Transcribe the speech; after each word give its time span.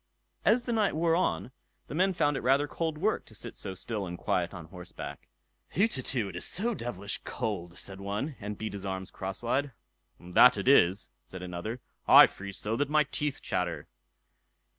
As 0.43 0.63
the 0.63 0.73
night 0.73 0.95
wore 0.95 1.15
on, 1.15 1.51
the 1.85 1.93
men 1.93 2.11
found 2.11 2.35
it 2.35 2.39
rather 2.41 2.67
cold 2.67 2.97
work 2.97 3.23
to 3.25 3.35
sit 3.35 3.53
so 3.53 3.75
still 3.75 4.07
and 4.07 4.17
quiet 4.17 4.51
on 4.51 4.65
horseback. 4.65 5.27
"Hutetu! 5.75 6.27
it 6.29 6.35
is 6.35 6.43
so 6.43 6.73
devilish 6.73 7.21
cold", 7.23 7.77
said 7.77 8.01
one, 8.01 8.35
and 8.39 8.57
beat 8.57 8.73
his 8.73 8.83
arms 8.83 9.11
crosswise. 9.11 9.69
"That 10.19 10.57
it 10.57 10.67
is", 10.67 11.07
said 11.23 11.43
another; 11.43 11.81
"I 12.07 12.25
freeze 12.25 12.57
so, 12.57 12.75
that 12.77 12.89
my 12.89 13.03
teeth 13.03 13.43
chatter." 13.43 13.85